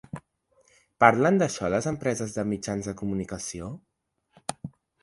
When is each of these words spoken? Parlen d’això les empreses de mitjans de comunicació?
Parlen 1.03 1.37
d’això 1.41 1.69
les 1.75 1.89
empreses 1.91 2.35
de 2.39 2.47
mitjans 2.55 2.91
de 2.91 2.99
comunicació? 3.05 3.73